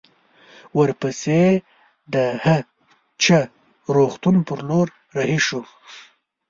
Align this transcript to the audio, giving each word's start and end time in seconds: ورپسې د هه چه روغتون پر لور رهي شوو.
ورپسې 0.77 1.41
د 2.13 2.15
هه 2.43 2.57
چه 3.23 3.37
روغتون 3.95 4.35
پر 4.47 4.59
لور 4.69 4.87
رهي 5.15 5.39
شوو. 5.47 5.63